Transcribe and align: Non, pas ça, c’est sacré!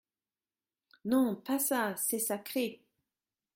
Non, 1.05 1.35
pas 1.35 1.59
ça, 1.59 1.95
c’est 1.95 2.17
sacré! 2.17 2.81